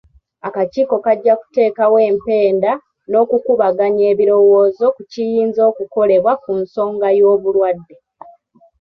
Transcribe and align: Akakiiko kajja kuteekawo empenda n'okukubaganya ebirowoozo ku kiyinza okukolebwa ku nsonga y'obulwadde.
Akakiiko 0.47 0.95
kajja 1.05 1.33
kuteekawo 1.41 1.97
empenda 2.09 2.71
n'okukubaganya 3.09 4.03
ebirowoozo 4.11 4.85
ku 4.95 5.01
kiyinza 5.11 5.61
okukolebwa 5.71 6.33
ku 6.43 6.51
nsonga 6.61 7.07
y'obulwadde. 7.19 7.95